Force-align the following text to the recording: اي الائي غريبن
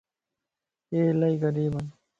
اي 0.93 0.99
الائي 1.11 1.35
غريبن 1.43 1.85